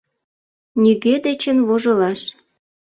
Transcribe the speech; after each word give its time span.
Нигӧ 0.81 1.15
дечын 1.25 1.57
вожылаш. 1.67 2.21